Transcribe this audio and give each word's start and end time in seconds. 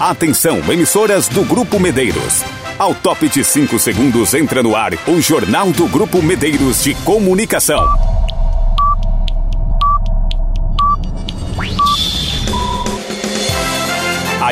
Atenção, 0.00 0.58
emissoras 0.72 1.28
do 1.28 1.44
Grupo 1.44 1.78
Medeiros. 1.78 2.42
Ao 2.78 2.94
top 2.94 3.28
de 3.28 3.44
5 3.44 3.78
segundos 3.78 4.34
entra 4.34 4.62
no 4.62 4.74
ar 4.74 4.92
o 5.06 5.20
Jornal 5.20 5.70
do 5.70 5.86
Grupo 5.86 6.20
Medeiros 6.20 6.82
de 6.82 6.94
Comunicação. 6.94 8.11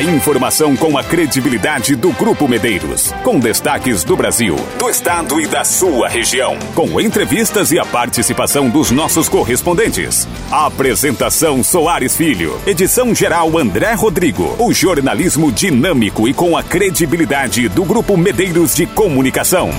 Informação 0.01 0.75
com 0.75 0.97
a 0.97 1.03
credibilidade 1.03 1.95
do 1.95 2.11
Grupo 2.13 2.47
Medeiros. 2.47 3.13
Com 3.23 3.39
destaques 3.39 4.03
do 4.03 4.17
Brasil, 4.17 4.55
do 4.79 4.89
estado 4.89 5.39
e 5.39 5.45
da 5.45 5.63
sua 5.63 6.09
região. 6.09 6.57
Com 6.73 6.99
entrevistas 6.99 7.71
e 7.71 7.77
a 7.77 7.85
participação 7.85 8.67
dos 8.67 8.89
nossos 8.89 9.29
correspondentes. 9.29 10.27
Apresentação 10.51 11.63
Soares 11.63 12.17
Filho. 12.17 12.59
Edição 12.65 13.13
geral 13.13 13.55
André 13.59 13.93
Rodrigo. 13.93 14.55
O 14.57 14.73
jornalismo 14.73 15.51
dinâmico 15.51 16.27
e 16.27 16.33
com 16.33 16.57
a 16.57 16.63
credibilidade 16.63 17.69
do 17.69 17.85
Grupo 17.85 18.17
Medeiros 18.17 18.73
de 18.73 18.87
Comunicação. 18.87 19.69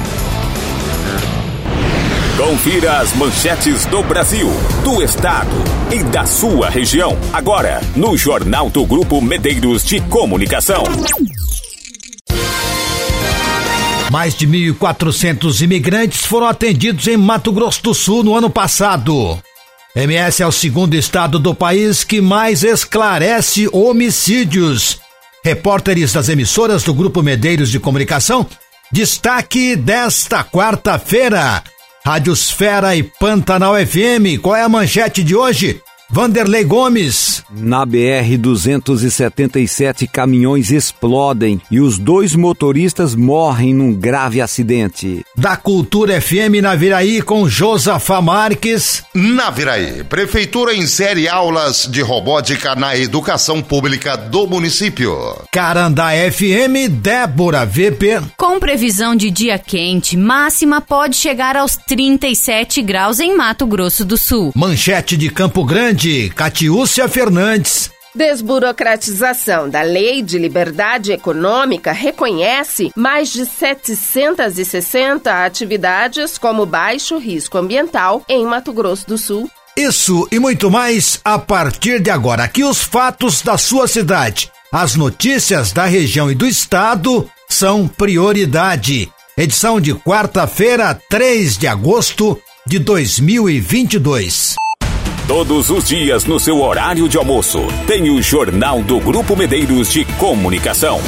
Confira 2.37 2.99
as 2.99 3.13
manchetes 3.13 3.85
do 3.85 4.03
Brasil, 4.03 4.49
do 4.83 5.03
estado 5.03 5.51
e 5.93 6.03
da 6.03 6.25
sua 6.25 6.71
região. 6.71 7.17
Agora, 7.31 7.81
no 7.95 8.17
Jornal 8.17 8.71
do 8.71 8.87
Grupo 8.87 9.21
Medeiros 9.21 9.85
de 9.85 10.01
Comunicação. 10.01 10.83
Mais 14.11 14.35
de 14.35 14.49
1.400 14.49 15.61
imigrantes 15.61 16.25
foram 16.25 16.47
atendidos 16.47 17.07
em 17.07 17.19
Mato 17.19 17.53
Grosso 17.53 17.83
do 17.83 17.95
Sul 17.95 18.25
no 18.25 18.35
ano 18.35 18.49
passado. 18.49 19.39
MS 19.95 20.43
é 20.43 20.47
o 20.47 20.53
segundo 20.53 20.95
estado 20.95 21.39
do 21.39 21.55
país 21.55 22.03
que 22.03 22.23
mais 22.23 22.65
esclarece 22.65 23.69
homicídios. 23.71 24.99
Repórteres 25.45 26.15
das 26.15 26.31
emissoras 26.31 26.83
do 26.83 26.95
Grupo 26.95 27.23
Medeiros 27.23 27.71
de 27.71 27.79
Comunicação, 27.79 28.47
destaque 28.91 29.77
desta 29.77 30.43
quarta-feira. 30.43 31.63
Rádiosfera 32.05 32.97
e 32.97 33.03
Pantanal 33.03 33.75
FM. 33.75 34.41
Qual 34.43 34.57
é 34.57 34.63
a 34.63 34.69
manchete 34.69 35.23
de 35.23 35.37
hoje? 35.37 35.81
Vanderlei 36.15 36.63
Gomes. 36.63 37.43
Na 37.51 37.87
BR-277, 37.87 40.07
caminhões 40.07 40.71
explodem 40.71 41.59
e 41.71 41.81
os 41.81 41.97
dois 41.97 42.35
motoristas 42.35 43.15
morrem 43.15 43.73
num 43.73 43.95
grave 43.95 44.43
acidente. 44.43 45.25
Da 45.35 45.57
Cultura 45.57 46.21
FM 46.21 46.61
na 46.61 46.75
Viraí 46.75 47.23
com 47.23 47.49
Josafa 47.49 48.21
Marques. 48.21 49.03
Na 49.15 49.49
Viraí, 49.49 50.05
Prefeitura 50.05 50.75
insere 50.75 51.29
aulas 51.29 51.89
de 51.91 52.03
robótica 52.03 52.75
na 52.75 52.95
educação 52.95 53.63
pública 53.63 54.15
do 54.15 54.47
município. 54.47 55.17
Carandá 55.51 56.11
FM, 56.31 56.91
Débora 56.91 57.65
VP. 57.65 58.21
Com 58.37 58.61
previsão 58.61 59.17
de 59.17 59.31
dia 59.31 59.59
quente, 59.59 60.15
máxima 60.15 60.83
pode 60.83 61.17
chegar 61.17 61.57
aos 61.57 61.75
37 61.75 62.83
graus 62.83 63.19
em 63.19 63.35
Mato 63.35 63.67
Grosso 63.67 64.05
do 64.05 64.19
Sul. 64.19 64.53
Manchete 64.55 65.17
de 65.17 65.31
Campo 65.31 65.65
Grande. 65.65 66.02
Catiúcia 66.35 67.09
Fernandes. 67.09 67.89
Desburocratização 68.13 69.71
da 69.71 69.83
Lei 69.83 70.21
de 70.21 70.37
Liberdade 70.37 71.13
Econômica 71.13 71.93
reconhece 71.93 72.91
mais 72.97 73.33
de 73.33 73.47
760 73.47 75.45
atividades 75.45 76.37
como 76.39 76.67
baixo 76.67 77.19
risco 77.19 77.57
ambiental 77.57 78.25
em 78.29 78.45
Mato 78.45 78.73
Grosso 78.73 79.07
do 79.07 79.17
Sul. 79.17 79.49
Isso 79.77 80.27
e 80.33 80.41
muito 80.41 80.69
mais 80.71 81.21
a 81.25 81.39
partir 81.39 82.01
de 82.01 82.11
agora. 82.11 82.43
Aqui 82.43 82.65
os 82.65 82.83
fatos 82.83 83.41
da 83.41 83.57
sua 83.57 83.87
cidade. 83.87 84.51
As 84.73 84.97
notícias 84.97 85.71
da 85.73 85.85
região 85.85 86.29
e 86.31 86.35
do 86.35 86.47
estado 86.47 87.31
são 87.49 87.87
prioridade. 87.87 89.09
Edição 89.39 89.81
de 89.81 89.95
quarta-feira, 89.95 91.01
3 91.09 91.57
de 91.59 91.69
agosto 91.69 92.37
de 92.67 92.81
2022. 92.81 94.57
Todos 95.27 95.71
os 95.71 95.85
dias 95.85 96.25
no 96.25 96.41
seu 96.41 96.61
horário 96.61 97.09
de 97.09 97.17
almoço, 97.17 97.61
tem 97.87 98.11
o 98.11 98.21
Jornal 98.21 98.83
do 98.83 98.99
Grupo 98.99 99.37
Medeiros 99.37 99.89
de 99.89 100.05
Comunicação. 100.19 101.01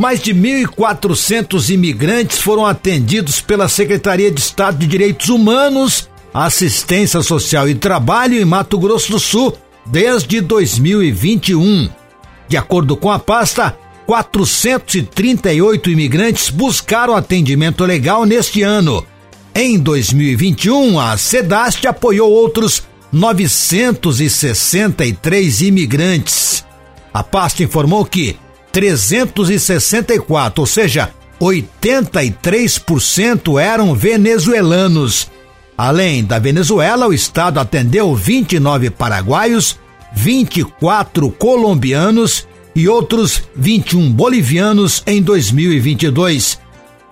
Mais 0.00 0.22
de 0.22 0.34
1.400 0.34 1.68
imigrantes 1.68 2.38
foram 2.38 2.64
atendidos 2.64 3.42
pela 3.42 3.68
Secretaria 3.68 4.30
de 4.30 4.40
Estado 4.40 4.78
de 4.78 4.86
Direitos 4.86 5.28
Humanos, 5.28 6.08
Assistência 6.32 7.20
Social 7.20 7.68
e 7.68 7.74
Trabalho 7.74 8.40
em 8.40 8.44
Mato 8.44 8.78
Grosso 8.78 9.12
do 9.12 9.20
Sul 9.20 9.54
desde 9.84 10.40
2021. 10.40 11.90
De 12.48 12.56
acordo 12.56 12.96
com 12.96 13.10
a 13.10 13.18
pasta, 13.18 13.76
438 14.06 15.90
imigrantes 15.90 16.48
buscaram 16.48 17.14
atendimento 17.14 17.84
legal 17.84 18.24
neste 18.24 18.62
ano. 18.62 19.04
Em 19.54 19.78
2021, 19.78 20.98
a 20.98 21.14
SEDAST 21.18 21.86
apoiou 21.86 22.30
outros 22.30 22.82
963 23.12 25.60
imigrantes. 25.60 26.64
A 27.12 27.22
pasta 27.22 27.62
informou 27.62 28.02
que 28.06 28.34
364, 28.72 30.62
ou 30.62 30.66
seja, 30.66 31.10
83% 31.38 33.60
eram 33.60 33.94
venezuelanos. 33.94 35.30
Além 35.76 36.24
da 36.24 36.38
Venezuela, 36.38 37.06
o 37.06 37.12
estado 37.12 37.60
atendeu 37.60 38.14
29 38.14 38.88
paraguaios, 38.88 39.78
24 40.14 41.30
colombianos 41.30 42.48
e 42.74 42.88
outros 42.88 43.42
21 43.54 44.10
bolivianos 44.10 45.02
em 45.06 45.20
2022. 45.20 46.58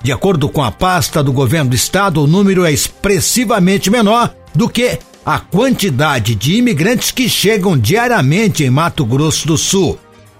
De 0.02 0.12
acordo 0.12 0.48
com 0.48 0.62
a 0.62 0.72
pasta 0.72 1.22
do 1.22 1.32
governo 1.32 1.70
do 1.70 1.76
estado, 1.76 2.22
o 2.22 2.26
número 2.26 2.64
é 2.64 2.72
expressivamente 2.72 3.90
menor 3.90 4.34
do 4.54 4.68
que 4.68 4.98
a 5.24 5.38
quantidade 5.38 6.34
de 6.34 6.54
imigrantes 6.54 7.10
que 7.10 7.28
chegam 7.28 7.76
diariamente 7.76 8.64
em 8.64 8.70
Mato 8.70 9.04
Grosso 9.04 9.46
do 9.46 9.58
Sul. 9.58 9.98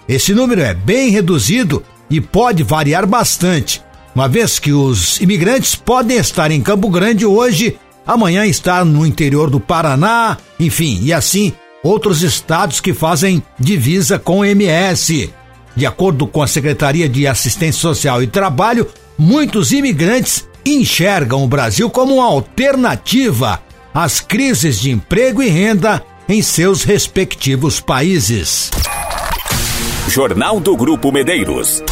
Esse 0.08 0.32
número 0.32 0.62
é 0.62 0.72
bem 0.72 1.10
reduzido 1.10 1.82
e 2.08 2.20
pode 2.20 2.62
variar 2.62 3.06
bastante, 3.06 3.82
uma 4.14 4.28
vez 4.28 4.58
que 4.58 4.72
os 4.72 5.20
imigrantes 5.20 5.76
podem 5.76 6.16
estar 6.16 6.50
em 6.50 6.60
Campo 6.60 6.88
Grande 6.88 7.24
hoje, 7.24 7.78
amanhã 8.06 8.46
estar 8.46 8.84
no 8.84 9.06
interior 9.06 9.50
do 9.50 9.60
Paraná, 9.60 10.36
enfim, 10.58 10.98
e 11.02 11.12
assim 11.12 11.52
outros 11.82 12.22
estados 12.22 12.80
que 12.80 12.92
fazem 12.92 13.42
divisa 13.58 14.18
com 14.18 14.40
o 14.40 14.44
MS. 14.44 15.30
De 15.80 15.86
acordo 15.86 16.26
com 16.26 16.42
a 16.42 16.46
Secretaria 16.46 17.08
de 17.08 17.26
Assistência 17.26 17.80
Social 17.80 18.22
e 18.22 18.26
Trabalho, 18.26 18.86
muitos 19.16 19.72
imigrantes 19.72 20.46
enxergam 20.62 21.42
o 21.42 21.48
Brasil 21.48 21.88
como 21.88 22.16
uma 22.16 22.26
alternativa 22.26 23.62
às 23.94 24.20
crises 24.20 24.78
de 24.78 24.90
emprego 24.90 25.42
e 25.42 25.48
renda 25.48 26.04
em 26.28 26.42
seus 26.42 26.84
respectivos 26.84 27.80
países. 27.80 28.70
Jornal 30.06 30.60
do 30.60 30.76
Grupo 30.76 31.10
Medeiros. 31.10 31.82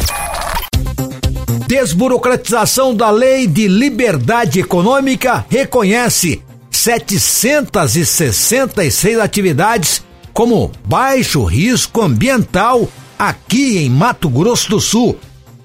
Desburocratização 1.67 2.95
da 2.95 3.11
Lei 3.11 3.47
de 3.47 3.69
Liberdade 3.69 4.61
Econômica 4.61 5.47
reconhece 5.49 6.43
766 6.71 9.19
atividades 9.19 10.03
como 10.35 10.71
baixo 10.87 11.43
risco 11.45 12.03
ambiental 12.03 12.87
aqui 13.19 13.79
em 13.79 13.91
Mato 13.91 14.29
Grosso 14.29 14.71
do 14.71 14.81
Sul 14.81 15.19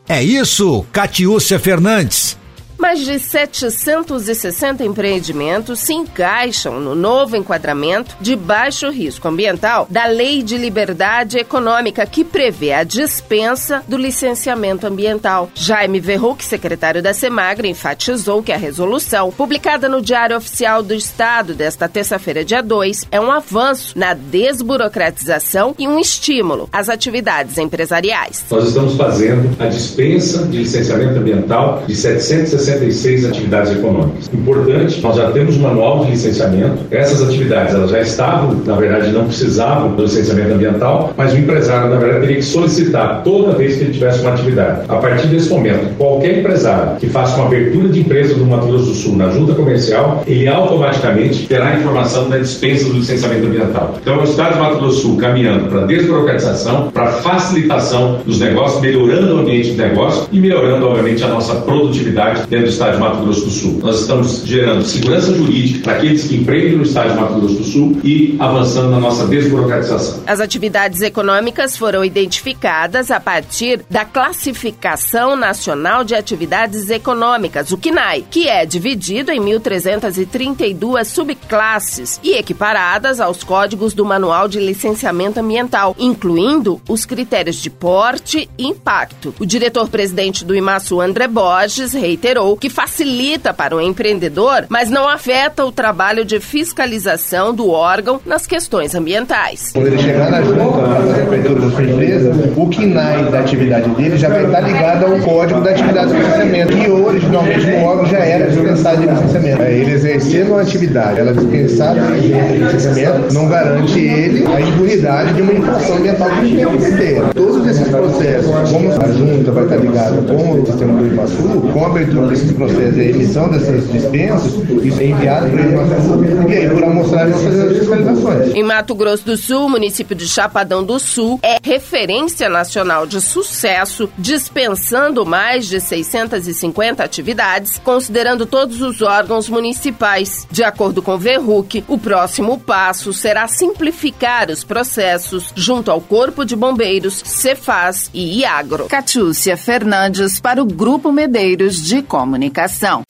é 0.07 0.21
isso, 0.21 0.85
Catiúcia 0.91 1.57
Fernandes. 1.57 2.37
Mais 2.83 2.99
de 2.99 3.17
760 3.17 4.83
empreendimentos 4.83 5.79
se 5.79 5.93
encaixam 5.93 6.81
no 6.81 6.93
novo 6.93 7.37
enquadramento 7.37 8.17
de 8.19 8.35
baixo 8.35 8.89
risco 8.89 9.25
ambiental 9.25 9.87
da 9.89 10.05
Lei 10.05 10.43
de 10.43 10.57
Liberdade 10.57 11.37
Econômica, 11.37 12.05
que 12.05 12.25
prevê 12.25 12.73
a 12.73 12.83
dispensa 12.83 13.81
do 13.87 13.95
licenciamento 13.95 14.85
ambiental. 14.85 15.49
Jaime 15.55 16.01
Verruc, 16.01 16.43
secretário 16.43 17.01
da 17.01 17.13
Semagre, 17.13 17.69
enfatizou 17.69 18.43
que 18.43 18.51
a 18.51 18.57
resolução, 18.57 19.31
publicada 19.31 19.87
no 19.87 20.01
Diário 20.01 20.35
Oficial 20.35 20.83
do 20.83 20.93
Estado 20.93 21.53
desta 21.53 21.87
terça-feira, 21.87 22.43
dia 22.43 22.61
2, 22.61 23.07
é 23.09 23.21
um 23.21 23.31
avanço 23.31 23.97
na 23.97 24.13
desburocratização 24.13 25.73
e 25.79 25.87
um 25.87 25.97
estímulo 25.97 26.67
às 26.69 26.89
atividades 26.89 27.57
empresariais. 27.57 28.43
Nós 28.51 28.67
estamos 28.67 28.97
fazendo 28.97 29.55
a 29.57 29.67
dispensa 29.67 30.45
de 30.47 30.57
licenciamento 30.57 31.17
ambiental 31.17 31.81
de 31.87 31.95
760 31.95 32.72
66 32.73 33.25
atividades 33.25 33.71
econômicas. 33.71 34.29
Importante, 34.33 35.01
nós 35.01 35.15
já 35.15 35.31
temos 35.31 35.57
um 35.57 35.61
manual 35.61 36.05
de 36.05 36.11
licenciamento. 36.11 36.77
Essas 36.91 37.21
atividades 37.21 37.73
elas 37.73 37.91
já 37.91 38.01
estavam, 38.01 38.55
na 38.65 38.75
verdade, 38.75 39.11
não 39.11 39.25
precisavam 39.25 39.95
do 39.95 40.03
licenciamento 40.03 40.53
ambiental, 40.53 41.13
mas 41.15 41.33
o 41.33 41.37
empresário, 41.37 41.89
na 41.89 41.97
verdade, 41.97 42.21
teria 42.21 42.37
que 42.37 42.43
solicitar 42.43 43.21
toda 43.23 43.53
vez 43.53 43.77
que 43.77 43.83
ele 43.83 43.93
tivesse 43.93 44.21
uma 44.21 44.33
atividade. 44.33 44.81
A 44.87 44.95
partir 44.95 45.27
desse 45.27 45.49
momento, 45.49 45.95
qualquer 45.97 46.39
empresário 46.39 46.97
que 46.97 47.07
faça 47.07 47.35
uma 47.35 47.47
abertura 47.47 47.89
de 47.89 47.99
empresa 47.99 48.35
do 48.35 48.45
Mato 48.45 48.67
Grosso 48.67 48.85
do 48.85 48.93
Sul 48.93 49.15
na 49.15 49.29
junta 49.29 49.53
comercial, 49.53 50.23
ele 50.25 50.47
automaticamente 50.47 51.47
terá 51.47 51.75
informação 51.75 52.29
da 52.29 52.37
dispensa 52.37 52.85
do 52.85 52.93
licenciamento 52.93 53.47
ambiental. 53.47 53.95
Então, 54.01 54.19
o 54.19 54.23
Estado 54.23 54.53
de 54.53 54.59
Mato 54.59 54.77
Grosso 54.77 54.95
do 54.95 55.01
Sul 55.01 55.17
caminhando 55.17 55.69
para 55.69 55.85
desburocratização, 55.85 56.91
para 56.91 57.07
facilitação 57.07 58.19
dos 58.25 58.39
negócios, 58.39 58.81
melhorando 58.81 59.35
o 59.35 59.39
ambiente 59.39 59.71
de 59.71 59.77
negócio 59.77 60.27
e 60.31 60.39
melhorando, 60.39 60.87
obviamente, 60.87 61.23
a 61.23 61.27
nossa 61.27 61.55
produtividade 61.55 62.41
dentro 62.49 62.62
do 62.63 62.69
Estado 62.69 62.93
de 62.93 62.99
Mato 62.99 63.23
Grosso 63.23 63.45
do 63.45 63.51
Sul. 63.51 63.79
Nós 63.81 64.01
estamos 64.01 64.43
gerando 64.45 64.83
segurança 64.85 65.33
jurídica 65.33 65.83
para 65.83 65.97
aqueles 65.97 66.27
que 66.27 66.35
empreendem 66.35 66.77
no 66.77 66.83
Estado 66.83 67.13
de 67.13 67.19
Mato 67.19 67.33
Grosso 67.35 67.55
do 67.55 67.63
Sul 67.63 67.97
e 68.03 68.35
avançando 68.39 68.89
na 68.89 68.99
nossa 68.99 69.27
desburocratização. 69.27 70.23
As 70.25 70.39
atividades 70.39 71.01
econômicas 71.01 71.77
foram 71.77 72.03
identificadas 72.03 73.11
a 73.11 73.19
partir 73.19 73.81
da 73.89 74.05
Classificação 74.05 75.35
Nacional 75.35 76.03
de 76.03 76.15
Atividades 76.15 76.89
Econômicas, 76.89 77.71
o 77.71 77.77
CNAE, 77.77 78.25
que 78.29 78.47
é 78.47 78.65
dividido 78.65 79.31
em 79.31 79.39
1.332 79.39 81.05
subclasses 81.05 82.19
e 82.23 82.33
equiparadas 82.33 83.19
aos 83.19 83.43
códigos 83.43 83.93
do 83.93 84.05
Manual 84.05 84.47
de 84.47 84.59
Licenciamento 84.59 85.39
Ambiental, 85.39 85.95
incluindo 85.99 86.81
os 86.87 87.05
critérios 87.05 87.57
de 87.57 87.69
porte 87.69 88.49
e 88.57 88.67
impacto. 88.67 89.33
O 89.39 89.45
diretor-presidente 89.45 90.45
do 90.45 90.55
IMASU, 90.55 91.01
André 91.01 91.27
Borges, 91.27 91.93
reiterou 91.93 92.52
que 92.55 92.69
facilita 92.69 93.53
para 93.53 93.75
o 93.75 93.81
empreendedor, 93.81 94.65
mas 94.69 94.89
não 94.89 95.07
afeta 95.07 95.65
o 95.65 95.71
trabalho 95.71 96.25
de 96.25 96.39
fiscalização 96.39 97.53
do 97.53 97.69
órgão 97.69 98.19
nas 98.25 98.45
questões 98.47 98.95
ambientais. 98.95 99.71
Quando 99.73 99.87
ele 99.87 99.97
chegar 99.97 100.29
na 100.29 100.41
junta, 100.41 100.87
na 100.87 101.23
abertura 101.23 101.59
da 101.61 101.69
sua 101.71 101.83
empresa, 101.83 102.31
o 102.55 102.69
KINAI 102.69 103.25
da 103.31 103.39
atividade 103.39 103.89
dele 103.91 104.17
já 104.17 104.29
vai 104.29 104.45
estar 104.45 104.61
ligado 104.61 105.05
ao 105.05 105.19
código 105.19 105.61
da 105.61 105.71
atividade 105.71 106.11
de 106.11 106.17
licenciamento, 106.17 106.77
que 106.77 106.89
originalmente 106.89 107.65
no 107.67 107.83
órgão 107.83 108.05
já 108.05 108.19
era 108.19 108.47
dispensado 108.47 109.01
de 109.01 109.07
licenciamento. 109.07 109.61
Ele 109.63 109.91
exercendo 109.91 110.47
uma 110.49 110.61
atividade, 110.61 111.19
ela 111.19 111.33
dispensada 111.33 112.01
de 112.19 112.27
licenciamento, 112.27 113.33
não 113.33 113.47
garante 113.47 113.99
ele 113.99 114.45
a 114.47 114.61
impunidade 114.61 115.33
de 115.33 115.41
uma 115.41 115.53
infração 115.53 115.97
ambiental 115.97 116.29
que 116.29 116.55
tem 116.55 116.77
que 116.77 116.97
ter. 116.97 117.21
Todos 117.33 117.67
esses 117.67 117.87
processos, 117.87 118.51
como 118.71 118.91
a 118.91 119.11
junta 119.11 119.51
vai 119.51 119.63
estar 119.63 119.75
ligada 119.77 120.21
com 120.21 120.61
o 120.61 120.65
sistema 120.65 120.93
do 120.99 121.07
IMASU, 121.07 121.61
com 121.73 121.85
a 121.85 121.87
abertura 121.87 122.27
desses 122.33 122.51
processos 122.51 122.97
e 122.97 123.01
a 123.01 123.05
emissão 123.05 123.49
dessas 123.49 123.91
dispensas, 123.91 124.53
isso 124.83 124.99
é 124.99 125.05
enviado 125.05 125.49
para 125.49 125.61
o 125.61 125.71
IMASU 125.71 126.49
e 126.49 126.57
aí 126.57 126.69
por 126.69 126.83
amostragem 126.83 127.33
fazemos 127.33 127.71
as 127.71 127.77
fiscalizações. 127.77 128.55
Em 128.55 128.63
Mato 128.63 128.95
Grosso 128.95 129.25
do 129.25 129.37
Sul, 129.37 129.65
o 129.65 129.69
município 129.69 130.15
de 130.15 130.27
Chapadão 130.27 130.83
do 130.83 130.99
Sul 130.99 131.39
é 131.41 131.57
referência 131.63 132.49
nacional 132.49 133.05
de 133.05 133.21
sucesso, 133.21 134.09
dispensando 134.17 135.25
mais 135.25 135.67
de 135.67 135.79
650 135.79 137.03
atividades, 137.03 137.79
considerando 137.83 138.45
todos 138.45 138.81
os 138.81 139.01
órgãos 139.01 139.47
municipais. 139.47 140.47
De 140.51 140.63
acordo 140.63 141.01
com 141.01 141.13
o 141.13 141.17
Verruc, 141.17 141.83
o 141.87 141.97
próximo 141.97 142.59
passo 142.59 143.13
será 143.13 143.47
simplificar 143.47 144.49
os 144.49 144.63
processos 144.63 145.51
junto 145.55 145.91
ao 145.91 146.01
Corpo 146.01 146.43
de 146.43 146.55
Bombeiros, 146.55 147.21
Cefaz 147.25 148.09
e 148.13 148.39
Iagro. 148.39 148.85
Catiúcia 148.85 149.55
Fernandes 149.55 150.39
para 150.39 150.61
o 150.61 150.65
Grupo 150.65 151.11
Medeiros 151.11 151.81
de 151.81 152.01
Comunicação. 152.23 153.01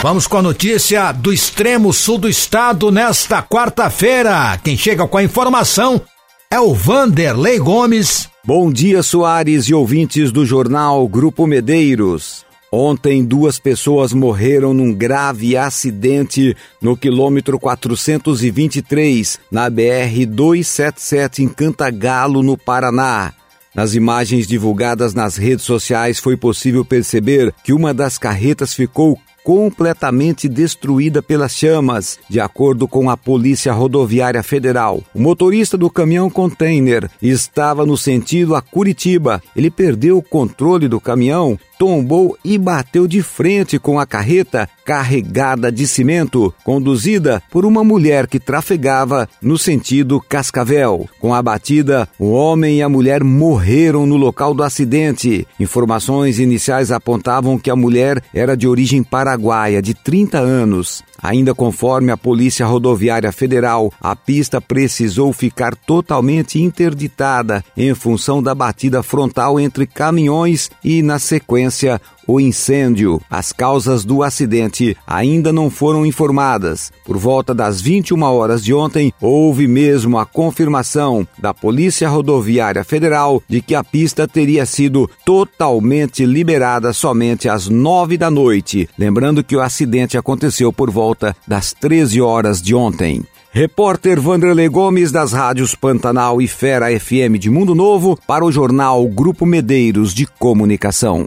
Vamos 0.00 0.28
com 0.28 0.36
a 0.36 0.42
notícia 0.42 1.10
do 1.10 1.32
extremo 1.32 1.92
sul 1.92 2.16
do 2.16 2.28
estado 2.28 2.92
nesta 2.92 3.42
quarta-feira. 3.42 4.56
Quem 4.62 4.76
chega 4.76 5.04
com 5.08 5.18
a 5.18 5.24
informação 5.24 6.00
é 6.48 6.60
o 6.60 6.72
Vanderlei 6.72 7.58
Gomes. 7.58 8.30
Bom 8.44 8.70
dia, 8.70 9.02
Soares 9.02 9.64
e 9.64 9.74
ouvintes 9.74 10.30
do 10.30 10.46
jornal 10.46 11.08
Grupo 11.08 11.44
Medeiros. 11.44 12.46
Ontem, 12.70 13.24
duas 13.24 13.58
pessoas 13.58 14.12
morreram 14.12 14.72
num 14.72 14.94
grave 14.94 15.56
acidente 15.56 16.56
no 16.80 16.96
quilômetro 16.96 17.58
423, 17.58 19.40
na 19.50 19.68
BR-277, 19.68 21.40
em 21.40 21.48
Cantagalo, 21.48 22.44
no 22.44 22.56
Paraná. 22.56 23.32
Nas 23.74 23.94
imagens 23.94 24.46
divulgadas 24.46 25.14
nas 25.14 25.36
redes 25.36 25.64
sociais, 25.64 26.20
foi 26.20 26.36
possível 26.36 26.84
perceber 26.84 27.52
que 27.64 27.72
uma 27.72 27.92
das 27.92 28.16
carretas 28.16 28.72
ficou 28.72 29.18
completamente 29.44 30.48
destruída 30.48 31.22
pelas 31.22 31.54
chamas, 31.54 32.18
de 32.28 32.40
acordo 32.40 32.88
com 32.88 33.10
a 33.10 33.16
Polícia 33.16 33.72
Rodoviária 33.74 34.42
Federal. 34.42 35.02
O 35.14 35.20
motorista 35.20 35.76
do 35.76 35.90
caminhão 35.90 36.30
container 36.30 37.10
estava 37.20 37.84
no 37.84 37.96
sentido 37.96 38.56
a 38.56 38.62
Curitiba. 38.62 39.42
Ele 39.54 39.70
perdeu 39.70 40.16
o 40.16 40.22
controle 40.22 40.88
do 40.88 40.98
caminhão, 40.98 41.58
tombou 41.78 42.36
e 42.44 42.56
bateu 42.56 43.06
de 43.06 43.22
frente 43.22 43.78
com 43.78 44.00
a 44.00 44.06
carreta 44.06 44.68
carregada 44.84 45.72
de 45.72 45.86
cimento, 45.86 46.52
conduzida 46.62 47.42
por 47.50 47.64
uma 47.64 47.82
mulher 47.82 48.26
que 48.26 48.38
trafegava 48.38 49.28
no 49.40 49.56
sentido 49.58 50.20
Cascavel. 50.20 51.08
Com 51.18 51.34
a 51.34 51.42
batida, 51.42 52.08
o 52.18 52.30
homem 52.30 52.78
e 52.78 52.82
a 52.82 52.88
mulher 52.88 53.24
morreram 53.24 54.06
no 54.06 54.16
local 54.16 54.54
do 54.54 54.62
acidente. 54.62 55.46
Informações 55.58 56.38
iniciais 56.38 56.90
apontavam 56.90 57.58
que 57.58 57.70
a 57.70 57.76
mulher 57.76 58.22
era 58.32 58.56
de 58.56 58.68
origem 58.68 59.02
paraguaia, 59.34 59.82
de 59.82 59.94
30 59.94 60.38
anos. 60.38 61.02
Ainda 61.20 61.54
conforme 61.54 62.12
a 62.12 62.16
Polícia 62.16 62.66
Rodoviária 62.66 63.32
Federal, 63.32 63.92
a 64.00 64.14
pista 64.14 64.60
precisou 64.60 65.32
ficar 65.32 65.74
totalmente 65.74 66.60
interditada 66.60 67.64
em 67.76 67.94
função 67.94 68.42
da 68.42 68.54
batida 68.54 69.02
frontal 69.02 69.58
entre 69.58 69.86
caminhões 69.86 70.70
e, 70.84 71.02
na 71.02 71.18
sequência, 71.18 72.00
o 72.26 72.40
incêndio. 72.40 73.20
As 73.30 73.52
causas 73.52 74.04
do 74.04 74.22
acidente 74.22 74.96
ainda 75.06 75.52
não 75.52 75.70
foram 75.70 76.04
informadas. 76.04 76.92
Por 77.04 77.16
volta 77.16 77.54
das 77.54 77.80
21 77.80 78.22
horas 78.22 78.62
de 78.64 78.72
ontem, 78.72 79.12
houve 79.20 79.66
mesmo 79.66 80.18
a 80.18 80.26
confirmação 80.26 81.26
da 81.38 81.52
Polícia 81.52 82.08
Rodoviária 82.08 82.84
Federal 82.84 83.42
de 83.48 83.60
que 83.60 83.74
a 83.74 83.84
pista 83.84 84.26
teria 84.26 84.66
sido 84.66 85.08
totalmente 85.24 86.24
liberada 86.24 86.92
somente 86.92 87.48
às 87.48 87.68
9 87.68 88.16
da 88.16 88.30
noite. 88.30 88.88
Lembrando 88.98 89.44
que 89.44 89.56
o 89.56 89.60
acidente 89.60 90.18
aconteceu 90.18 90.72
por 90.72 90.90
volta 90.90 91.36
das 91.46 91.72
13 91.72 92.20
horas 92.20 92.60
de 92.60 92.74
ontem. 92.74 93.24
Repórter 93.54 94.20
Vanderlei 94.20 94.68
Gomes 94.68 95.12
das 95.12 95.32
rádios 95.32 95.76
Pantanal 95.76 96.42
e 96.42 96.48
Fera 96.48 96.88
FM 96.98 97.38
de 97.38 97.48
Mundo 97.48 97.72
Novo 97.72 98.18
para 98.26 98.44
o 98.44 98.50
jornal 98.50 99.06
Grupo 99.06 99.46
Medeiros 99.46 100.12
de 100.12 100.26
Comunicação. 100.26 101.24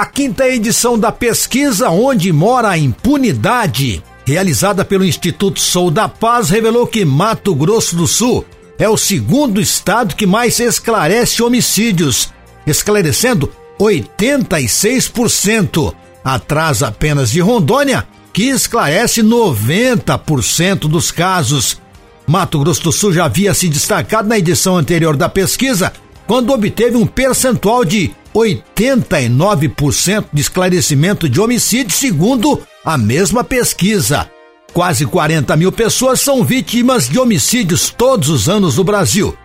A 0.00 0.06
quinta 0.06 0.48
edição 0.48 0.98
da 0.98 1.12
pesquisa 1.12 1.90
Onde 1.90 2.32
Mora 2.32 2.70
a 2.70 2.78
Impunidade, 2.78 4.02
realizada 4.24 4.82
pelo 4.82 5.04
Instituto 5.04 5.60
Sou 5.60 5.90
da 5.90 6.08
Paz, 6.08 6.48
revelou 6.48 6.86
que 6.86 7.04
Mato 7.04 7.54
Grosso 7.54 7.94
do 7.94 8.06
Sul 8.06 8.42
é 8.78 8.88
o 8.88 8.96
segundo 8.96 9.60
estado 9.60 10.16
que 10.16 10.26
mais 10.26 10.58
esclarece 10.58 11.42
homicídios, 11.42 12.32
esclarecendo 12.66 13.52
86%, 13.78 15.94
atrás 16.24 16.82
apenas 16.82 17.30
de 17.30 17.40
Rondônia, 17.40 18.08
que 18.32 18.44
esclarece 18.44 19.22
90% 19.22 20.88
dos 20.88 21.10
casos. 21.10 21.78
Mato 22.26 22.58
Grosso 22.58 22.84
do 22.84 22.92
Sul 22.92 23.12
já 23.12 23.26
havia 23.26 23.52
se 23.52 23.68
destacado 23.68 24.26
na 24.26 24.38
edição 24.38 24.78
anterior 24.78 25.14
da 25.14 25.28
pesquisa, 25.28 25.92
quando 26.26 26.54
obteve 26.54 26.96
um 26.96 27.06
percentual 27.06 27.84
de 27.84 28.18
89% 28.34 30.26
de 30.32 30.40
esclarecimento 30.40 31.28
de 31.28 31.40
homicídio, 31.40 31.96
segundo 31.96 32.60
a 32.84 32.96
mesma 32.96 33.42
pesquisa. 33.44 34.30
Quase 34.72 35.04
40 35.04 35.56
mil 35.56 35.72
pessoas 35.72 36.20
são 36.20 36.44
vítimas 36.44 37.08
de 37.08 37.18
homicídios 37.18 37.90
todos 37.90 38.28
os 38.28 38.48
anos 38.48 38.76
no 38.76 38.84
Brasil. 38.84 39.36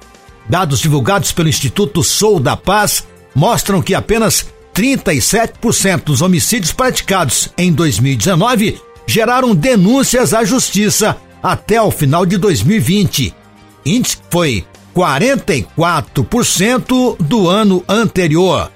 Dados 0.48 0.80
divulgados 0.80 1.32
pelo 1.32 1.50
Instituto 1.50 2.04
Sou 2.04 2.40
da 2.40 2.56
Paz 2.56 3.08
mostram 3.34 3.82
que 3.82 3.96
apenas 3.96 4.46
37% 4.74 6.04
dos 6.04 6.22
homicídios 6.22 6.72
praticados 6.72 7.50
em 7.58 7.72
2019 7.72 8.80
geraram 9.08 9.56
denúncias 9.56 10.34
à 10.34 10.44
justiça 10.44 11.18
até 11.42 11.82
o 11.82 11.90
final 11.90 12.26
de 12.26 12.38
2020. 12.38 13.34
Índice 13.86 14.18
foi 14.30 14.66
44% 14.96 17.18
do 17.20 17.50
ano 17.50 17.84
anterior. 17.88 18.72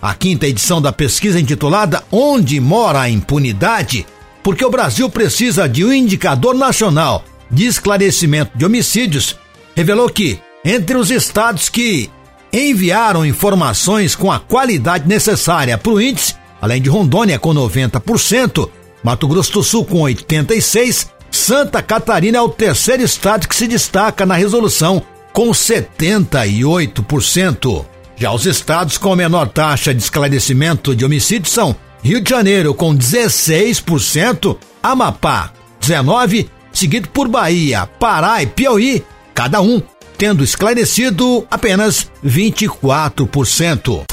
A 0.00 0.14
quinta 0.14 0.46
edição 0.46 0.80
da 0.82 0.92
pesquisa 0.92 1.40
intitulada 1.40 2.04
Onde 2.10 2.58
Mora 2.60 3.00
a 3.00 3.08
Impunidade? 3.08 4.06
Porque 4.42 4.64
o 4.64 4.70
Brasil 4.70 5.08
precisa 5.08 5.68
de 5.68 5.84
um 5.84 5.92
indicador 5.92 6.54
nacional 6.54 7.24
de 7.50 7.66
esclarecimento 7.66 8.56
de 8.56 8.64
homicídios, 8.64 9.36
revelou 9.74 10.08
que, 10.08 10.40
entre 10.64 10.96
os 10.96 11.10
estados 11.10 11.68
que 11.68 12.08
enviaram 12.52 13.24
informações 13.24 14.14
com 14.14 14.32
a 14.32 14.38
qualidade 14.38 15.08
necessária 15.08 15.78
para 15.78 15.92
o 15.92 16.00
índice, 16.00 16.34
além 16.60 16.82
de 16.82 16.90
Rondônia 16.90 17.38
com 17.38 17.54
90%, 17.54 18.68
Mato 19.02 19.28
Grosso 19.28 19.52
do 19.52 19.62
Sul 19.62 19.84
com 19.84 20.00
86%, 20.00 21.08
Santa 21.30 21.82
Catarina 21.82 22.36
é 22.36 22.40
o 22.42 22.48
terceiro 22.48 23.02
estado 23.02 23.48
que 23.48 23.56
se 23.56 23.66
destaca 23.66 24.26
na 24.26 24.34
resolução, 24.34 25.02
com 25.32 25.50
78%. 25.50 27.86
Já 28.16 28.32
os 28.32 28.46
estados 28.46 28.98
com 28.98 29.16
menor 29.16 29.48
taxa 29.48 29.92
de 29.94 30.02
esclarecimento 30.02 30.94
de 30.94 31.04
homicídio 31.04 31.50
são 31.50 31.74
Rio 32.02 32.20
de 32.20 32.30
Janeiro 32.30 32.74
com 32.74 32.96
16%, 32.96 34.56
Amapá 34.82 35.52
19%, 35.80 36.48
seguido 36.72 37.08
por 37.08 37.28
Bahia, 37.28 37.86
Pará 37.86 38.42
e 38.42 38.46
Piauí, 38.46 39.04
cada 39.34 39.60
um 39.60 39.82
tendo 40.16 40.44
esclarecido 40.44 41.44
apenas 41.50 42.08
24%. 42.24 44.04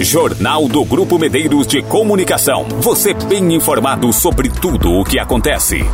Jornal 0.00 0.68
do 0.68 0.84
Grupo 0.84 1.18
Medeiros 1.18 1.66
de 1.66 1.80
Comunicação. 1.82 2.66
Você 2.80 3.14
bem 3.14 3.54
informado 3.54 4.12
sobre 4.12 4.50
tudo 4.50 4.92
o 4.92 5.04
que 5.04 5.18
acontece. 5.18 5.84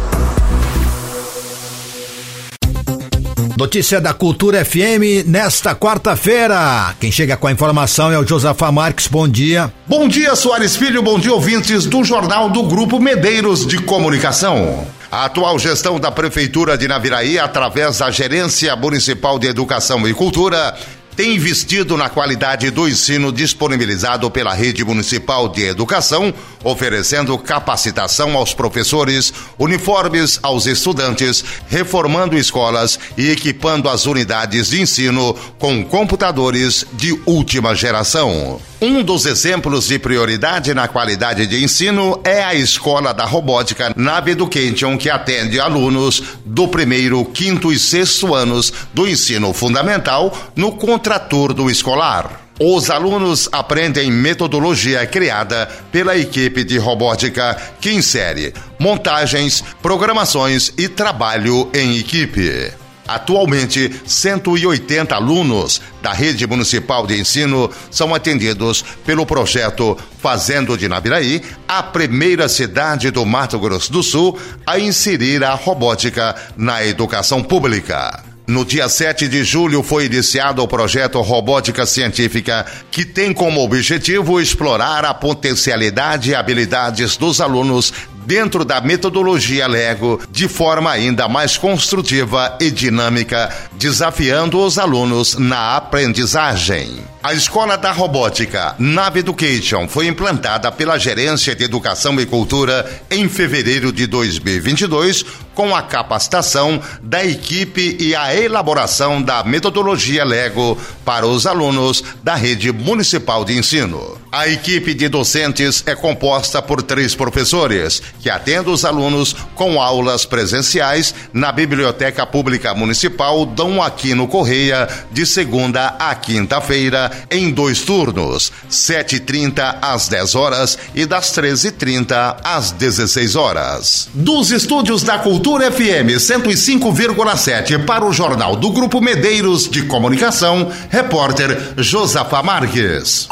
Notícia 3.57 4.01
da 4.01 4.13
Cultura 4.13 4.65
FM 4.65 5.25
nesta 5.27 5.77
quarta-feira. 5.77 6.93
Quem 6.99 7.13
chega 7.13 7.37
com 7.37 7.47
a 7.47 7.53
informação 7.53 8.11
é 8.11 8.19
o 8.19 8.27
Josafá 8.27 8.73
Marques. 8.73 9.07
Bom 9.07 9.29
dia. 9.29 9.73
Bom 9.87 10.09
dia, 10.09 10.35
Soares 10.35 10.75
Filho. 10.77 11.01
Bom 11.05 11.21
dia, 11.21 11.33
ouvintes 11.33 11.87
do 11.87 12.03
Jornal 12.03 12.51
do 12.51 12.65
Grupo 12.65 12.99
Medeiros 12.99 13.65
de 13.65 13.79
Comunicação. 13.79 14.85
A 15.11 15.27
atual 15.27 15.57
gestão 15.57 16.01
da 16.01 16.11
Prefeitura 16.11 16.77
de 16.77 16.89
Naviraí, 16.89 17.39
através 17.39 17.99
da 17.99 18.11
Gerência 18.11 18.75
Municipal 18.75 19.39
de 19.39 19.47
Educação 19.47 20.07
e 20.09 20.13
Cultura, 20.13 20.75
tem 21.17 21.35
investido 21.35 21.97
na 21.97 22.09
qualidade 22.09 22.71
do 22.71 22.89
ensino 22.89 23.33
disponibilizado 23.33 24.31
pela 24.31 24.53
Rede 24.53 24.85
Municipal 24.85 25.49
de 25.49 25.65
Educação, 25.65 26.33
oferecendo 26.63 27.39
capacitação 27.39 28.37
aos 28.37 28.53
professores, 28.55 29.33
uniformes 29.59 30.39
aos 30.43 30.67
estudantes, 30.67 31.45
reformando 31.69 32.37
escolas 32.37 32.99
e 33.17 33.31
equipando 33.31 33.89
as 33.89 34.07
unidades 34.07 34.71
de 34.71 34.81
ensino 34.81 35.35
com 35.59 35.85
computadores 35.85 36.85
de 36.95 37.19
última 37.27 37.75
geração. 37.75 38.61
Um 38.87 39.03
dos 39.03 39.25
exemplos 39.25 39.87
de 39.87 39.99
prioridade 39.99 40.75
na 40.75 40.87
qualidade 40.87 41.47
de 41.47 41.65
ensino 41.65 42.21
é 42.23 42.45
a 42.45 42.55
Escola 42.55 43.15
da 43.15 43.25
Robótica 43.25 43.95
Nav 43.97 44.29
Education, 44.29 44.99
que 44.99 45.09
atende 45.09 45.59
alunos 45.59 46.23
do 46.45 46.69
primeiro, 46.69 47.25
quinto 47.25 47.73
e 47.73 47.79
sexto 47.79 48.35
anos 48.35 48.71
do 48.93 49.09
ensino 49.09 49.55
fundamental 49.55 50.37
no 50.55 50.71
contraturno 50.73 51.71
escolar. 51.71 52.43
Os 52.61 52.91
alunos 52.91 53.49
aprendem 53.51 54.11
metodologia 54.11 55.07
criada 55.07 55.67
pela 55.91 56.15
equipe 56.15 56.63
de 56.63 56.77
robótica 56.77 57.57
que 57.81 57.91
insere 57.91 58.53
montagens, 58.79 59.65
programações 59.81 60.75
e 60.77 60.89
trabalho 60.89 61.71
em 61.73 61.97
equipe. 61.97 62.84
Atualmente, 63.07 63.93
180 64.07 65.15
alunos 65.15 65.81
da 66.03 66.13
rede 66.13 66.47
municipal 66.47 67.07
de 67.07 67.21
ensino 67.21 67.71
são 67.91 68.15
atendidos 68.15 68.85
pelo 69.05 69.27
projeto 69.27 69.97
Fazendo 70.21 70.79
de 70.79 70.89
Naviraí 70.89 71.43
a 71.69 71.83
primeira 71.83 72.49
cidade 72.49 73.11
do 73.11 73.27
Mato 73.27 73.59
Grosso 73.59 73.93
do 73.93 74.03
Sul 74.03 74.39
a 74.67 74.79
inserir 74.79 75.45
a 75.45 75.55
robótica 75.55 76.35
na 76.57 76.85
educação 76.85 77.43
pública. 77.43 78.25
No 78.47 78.63
dia 78.63 78.91
7 78.91 79.27
de 79.27 79.43
julho 79.43 79.83
foi 79.83 80.05
iniciado 80.05 80.63
o 80.63 80.69
projeto 80.69 81.19
Robótica 81.23 81.87
Científica, 81.87 82.67
que 82.91 83.03
tem 83.03 83.33
como 83.33 83.63
objetivo 83.63 84.39
explorar 84.39 85.03
a 85.03 85.15
potencialidade 85.15 86.31
e 86.31 86.35
habilidades 86.35 87.17
dos 87.17 87.41
alunos 87.41 87.91
dentro 88.27 88.65
da 88.65 88.81
metodologia 88.81 89.67
Lego 89.67 90.21
de 90.31 90.49
forma 90.49 90.91
ainda 90.91 91.29
mais 91.29 91.57
construtiva 91.57 92.57
e 92.61 92.71
dinâmica, 92.71 93.53
desafiando 93.73 94.59
os 94.59 94.79
alunos 94.79 95.37
na 95.37 95.77
aprendizagem. 95.77 97.14
A 97.25 97.33
Escola 97.33 97.79
da 97.79 97.91
Robótica 97.91 98.75
Nave 98.79 99.21
Education 99.21 99.89
foi 99.89 100.09
implantada 100.09 100.71
pela 100.71 100.99
Gerência 100.99 101.55
de 101.55 101.65
Educação 101.65 102.21
e 102.21 102.27
Cultura 102.27 103.03
em 103.11 103.31
fevereiro 103.31 103.91
de 103.91 104.07
2022, 104.07 105.25
com 105.55 105.75
a 105.75 105.81
capacitação 105.81 106.83
da 107.01 107.25
equipe 107.25 107.97
e 107.99 108.15
a 108.15 108.37
elaboração 108.37 109.23
da 109.23 109.43
metodologia 109.43 110.23
Lego 110.23 110.77
para 111.03 111.27
os 111.27 111.47
alunos 111.47 112.05
da 112.23 112.35
rede 112.35 112.71
municipal 112.71 113.43
de 113.43 113.57
ensino. 113.57 114.19
A 114.31 114.49
equipe 114.49 114.93
de 114.95 115.09
docentes 115.09 115.85
é 115.87 115.95
composta 115.95 116.61
por 116.61 116.83
três 116.83 117.15
professores 117.15 118.03
que 118.19 118.29
atende 118.29 118.69
os 118.69 118.85
alunos 118.85 119.33
com 119.55 119.81
aulas 119.81 120.27
presenciais 120.27 121.15
na 121.33 121.53
Biblioteca 121.53 122.27
Pública 122.27 122.75
Municipal 122.75 123.47
Dom 123.47 123.81
Aquino 123.81 124.27
Correia, 124.27 124.89
de 125.13 125.25
segunda 125.25 125.95
a 126.01 126.13
quinta-feira, 126.17 127.13
em 127.31 127.51
dois 127.51 127.83
turnos, 127.83 128.53
7h30 128.71 129.79
às 129.81 130.09
10 130.09 130.35
horas 130.35 130.79
e 130.95 131.07
das 131.07 131.33
13h30 131.33 132.37
às 132.43 132.71
16 132.73 133.37
horas. 133.37 134.09
Dos 134.15 134.51
estúdios 134.51 135.03
da 135.03 135.19
Cultura 135.19 135.71
FM 135.71 136.19
105,7 136.19 137.85
para 137.85 138.05
o 138.05 138.13
Jornal 138.13 138.57
do 138.57 138.71
Grupo 138.71 139.01
Medeiros 139.01 139.69
de 139.69 139.83
Comunicação, 139.83 140.71
repórter 140.91 141.75
Josafa 141.77 142.43
Marques. 142.43 143.29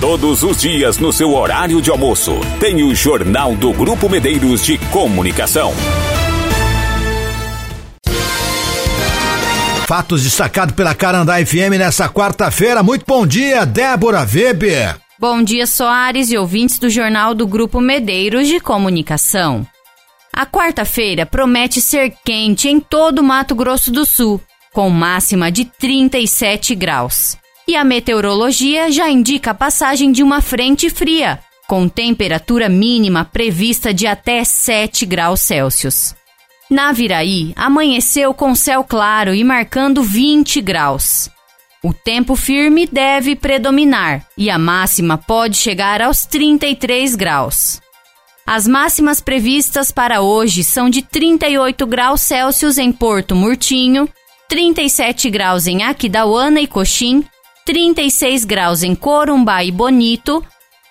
Todos 0.00 0.42
os 0.42 0.60
dias 0.60 0.98
no 0.98 1.12
seu 1.12 1.32
horário 1.34 1.80
de 1.80 1.90
almoço, 1.90 2.38
tem 2.60 2.82
o 2.82 2.94
Jornal 2.94 3.54
do 3.56 3.72
Grupo 3.72 4.08
Medeiros 4.08 4.64
de 4.64 4.76
Comunicação. 4.90 5.72
Fatos 9.86 10.22
destacados 10.22 10.74
pela 10.74 10.94
Carandá 10.94 11.34
FM 11.44 11.76
nessa 11.78 12.08
quarta-feira. 12.08 12.82
Muito 12.82 13.04
bom 13.06 13.26
dia, 13.26 13.66
Débora 13.66 14.20
Weber. 14.20 14.96
Bom 15.18 15.42
dia, 15.42 15.66
Soares 15.66 16.30
e 16.30 16.38
ouvintes 16.38 16.78
do 16.78 16.88
Jornal 16.88 17.34
do 17.34 17.46
Grupo 17.46 17.80
Medeiros 17.80 18.48
de 18.48 18.60
Comunicação. 18.60 19.66
A 20.32 20.46
quarta-feira 20.46 21.26
promete 21.26 21.82
ser 21.82 22.14
quente 22.24 22.66
em 22.68 22.80
todo 22.80 23.18
o 23.18 23.22
Mato 23.22 23.54
Grosso 23.54 23.92
do 23.92 24.06
Sul, 24.06 24.40
com 24.72 24.88
máxima 24.88 25.52
de 25.52 25.66
37 25.66 26.74
graus. 26.74 27.36
E 27.68 27.76
a 27.76 27.84
meteorologia 27.84 28.90
já 28.90 29.08
indica 29.10 29.50
a 29.50 29.54
passagem 29.54 30.10
de 30.10 30.22
uma 30.22 30.40
frente 30.40 30.88
fria, 30.88 31.38
com 31.68 31.88
temperatura 31.88 32.70
mínima 32.70 33.24
prevista 33.24 33.92
de 33.92 34.06
até 34.06 34.44
7 34.44 35.04
graus 35.04 35.40
Celsius. 35.40 36.14
Na 36.70 36.92
Viraí, 36.92 37.52
amanheceu 37.56 38.32
com 38.32 38.54
céu 38.54 38.82
claro 38.82 39.34
e 39.34 39.44
marcando 39.44 40.02
20 40.02 40.60
graus. 40.60 41.28
O 41.82 41.92
tempo 41.92 42.34
firme 42.34 42.86
deve 42.86 43.36
predominar 43.36 44.26
e 44.36 44.48
a 44.48 44.58
máxima 44.58 45.18
pode 45.18 45.56
chegar 45.56 46.00
aos 46.00 46.24
33 46.24 47.14
graus. 47.14 47.80
As 48.46 48.66
máximas 48.66 49.20
previstas 49.20 49.90
para 49.90 50.20
hoje 50.20 50.64
são 50.64 50.88
de 50.88 51.02
38 51.02 51.86
graus 51.86 52.20
Celsius 52.22 52.78
em 52.78 52.92
Porto 52.92 53.34
Murtinho, 53.34 54.08
37 54.48 55.30
graus 55.30 55.66
em 55.66 55.82
Aquidauana 55.82 56.60
e 56.60 56.66
Coxim 56.66 57.24
36 57.64 58.44
graus 58.44 58.82
em 58.82 58.94
Corumbá 58.94 59.64
e 59.64 59.70
Bonito, 59.70 60.44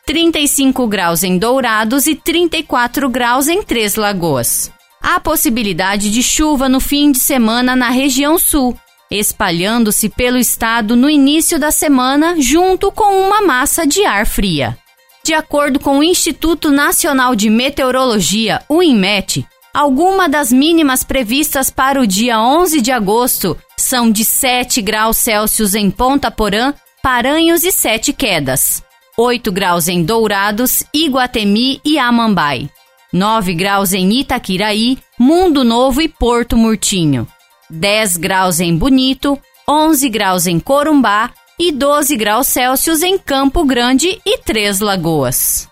35 0.07 0.87
graus 0.87 1.23
em 1.23 1.37
Dourados 1.37 2.07
e 2.07 2.15
34 2.15 3.07
graus 3.09 3.47
em 3.47 3.61
Três 3.61 3.95
Lagoas. 3.95 4.72
Há 5.03 5.19
possibilidade 5.19 6.09
de 6.09 6.23
chuva 6.23 6.69
no 6.69 6.79
fim 6.79 7.11
de 7.11 7.19
semana 7.19 7.75
na 7.75 7.89
região 7.89 8.39
sul, 8.39 8.73
espalhando-se 9.11 10.07
pelo 10.07 10.37
estado 10.37 10.95
no 10.95 11.09
início 11.09 11.59
da 11.59 11.71
semana 11.71 12.35
junto 12.39 12.89
com 12.89 13.19
uma 13.19 13.41
massa 13.41 13.85
de 13.85 14.05
ar 14.05 14.25
fria. 14.25 14.77
De 15.21 15.33
acordo 15.33 15.77
com 15.77 15.99
o 15.99 16.03
Instituto 16.03 16.71
Nacional 16.71 17.35
de 17.35 17.49
Meteorologia, 17.49 18.63
o 18.69 18.81
INMET, 18.81 19.45
alguma 19.73 20.29
das 20.29 20.53
mínimas 20.53 21.03
previstas 21.03 21.69
para 21.69 21.99
o 21.99 22.07
dia 22.07 22.39
11 22.39 22.79
de 22.79 22.91
agosto 22.91 23.57
são 23.77 24.09
de 24.09 24.23
7 24.23 24.81
graus 24.81 25.17
Celsius 25.17 25.75
em 25.75 25.91
Ponta 25.91 26.31
Porã, 26.31 26.73
Paranhos 27.01 27.65
e 27.65 27.73
Sete 27.73 28.13
Quedas, 28.13 28.81
8 29.17 29.51
graus 29.51 29.89
em 29.89 30.01
Dourados, 30.01 30.83
Iguatemi 30.93 31.81
e 31.83 31.99
Amambai, 31.99 32.69
9 33.13 33.53
graus 33.53 33.93
em 33.93 34.11
Itaquiraí, 34.19 34.97
Mundo 35.19 35.63
Novo 35.63 36.01
e 36.01 36.09
Porto 36.09 36.57
Murtinho, 36.57 37.27
10 37.69 38.17
graus 38.17 38.59
em 38.59 38.75
Bonito, 38.75 39.37
11 39.69 40.09
graus 40.09 40.47
em 40.47 40.59
Corumbá 40.59 41.29
e 41.59 41.71
12 41.71 42.17
graus 42.17 42.47
Celsius 42.47 43.03
em 43.03 43.17
Campo 43.19 43.63
Grande 43.63 44.19
e 44.25 44.39
Três 44.39 44.79
Lagoas. 44.79 45.69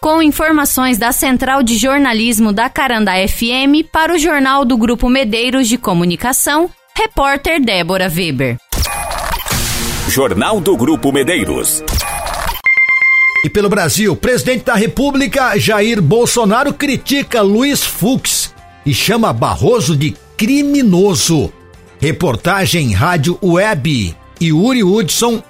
Com 0.00 0.20
informações 0.20 0.98
da 0.98 1.12
Central 1.12 1.62
de 1.62 1.78
Jornalismo 1.78 2.52
da 2.52 2.68
Carandá 2.68 3.12
FM 3.26 3.86
para 3.90 4.12
o 4.12 4.18
Jornal 4.18 4.64
do 4.64 4.76
Grupo 4.76 5.08
Medeiros 5.08 5.68
de 5.68 5.78
Comunicação, 5.78 6.68
Repórter 6.96 7.60
Débora 7.60 8.10
Weber. 8.12 8.56
Jornal 10.08 10.60
do 10.60 10.76
Grupo 10.76 11.12
Medeiros. 11.12 11.82
E 13.44 13.50
pelo 13.50 13.68
Brasil, 13.68 14.16
presidente 14.16 14.64
da 14.64 14.74
República, 14.74 15.56
Jair 15.58 16.02
Bolsonaro, 16.02 16.72
critica 16.72 17.42
Luiz 17.42 17.84
Fux 17.84 18.54
e 18.84 18.92
chama 18.92 19.32
Barroso 19.32 19.96
de 19.96 20.16
criminoso. 20.36 21.52
Reportagem 22.00 22.92
Rádio 22.92 23.38
Web. 23.42 24.16
Yuri 24.42 24.82
Hudson. 24.82 25.42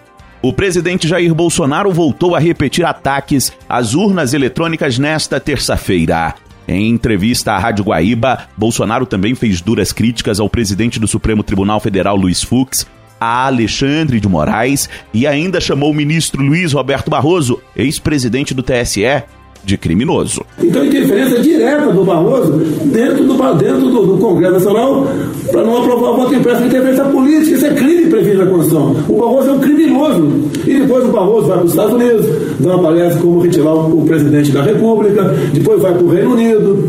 O 0.43 0.52
presidente 0.52 1.09
Jair 1.09 1.35
Bolsonaro 1.35 1.90
voltou 1.90 2.37
a 2.37 2.38
repetir 2.38 2.85
ataques 2.85 3.52
às 3.69 3.95
urnas 3.95 4.35
eletrônicas 4.35 4.99
nesta 4.99 5.40
terça-feira. 5.40 6.35
Em 6.69 6.90
entrevista 6.90 7.52
à 7.52 7.59
Rádio 7.59 7.85
Guaíba, 7.85 8.49
Bolsonaro 8.57 9.07
também 9.07 9.35
fez 9.35 9.61
duras 9.61 9.93
críticas 9.93 10.40
ao 10.40 10.50
presidente 10.50 10.99
do 10.99 11.07
Supremo 11.07 11.43
Tribunal 11.43 11.81
Federal, 11.81 12.16
Luiz 12.16 12.43
Fux, 12.43 12.87
a 13.20 13.46
Alexandre 13.46 14.20
de 14.20 14.28
Moraes 14.28 14.88
e 15.12 15.26
ainda 15.26 15.61
chamou 15.61 15.90
o 15.90 15.94
ministro 15.94 16.42
Luiz 16.42 16.73
Roberto 16.73 17.11
Barroso, 17.11 17.61
ex-presidente 17.75 18.54
do 18.54 18.62
TSE, 18.62 19.25
de 19.66 19.76
criminoso. 19.76 20.46
Então, 20.62 20.85
interferência 20.85 21.40
direta 21.40 21.90
do 21.92 22.04
Barroso 22.04 22.52
dentro 22.85 23.25
do, 23.25 23.54
dentro 23.54 23.90
do, 23.90 24.06
do 24.06 24.18
Congresso 24.18 24.52
Nacional 24.54 25.08
para 25.50 25.62
não 25.64 25.78
aprovar 25.78 26.11
o 26.11 26.16
voto 26.18 26.35
impresso 26.35 26.61
de 26.62 26.68
interferência 26.68 27.04
política. 27.06 27.56
Isso 27.56 27.66
é 27.66 27.75
crime 27.75 28.06
previsto 28.06 28.38
na 28.38 28.46
Constituição. 28.46 28.96
O 29.08 29.18
Barroso 29.18 29.50
é 29.50 29.52
um 29.52 29.58
criminoso. 29.58 30.50
E 30.64 30.80
depois 30.80 31.04
o 31.04 31.08
Barroso 31.08 31.49
vai 31.49 31.56
para 31.56 31.66
os 31.66 31.73
Estados 31.73 31.94
Unidos, 31.94 32.26
dá 32.61 32.76
uma 32.76 32.82
palestra 32.85 33.20
como 33.20 33.40
retirar 33.40 33.75
o, 33.75 34.06
presidente 34.06 34.52
da 34.52 34.62
República, 34.62 35.25
depois 35.52 35.82
vai 35.82 35.92
para 35.92 36.04
o 36.04 36.08
Reino 36.11 36.35
Unido, 36.35 36.88